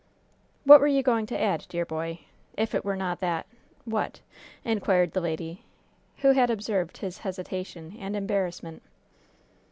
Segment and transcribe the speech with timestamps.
[0.63, 2.21] "What were you going to add, dear boy?
[2.57, 3.45] 'If it were not that'
[3.85, 4.21] what?"
[4.65, 5.63] inquired the lady,
[6.25, 8.81] who had observed his hesitation and embarrassment.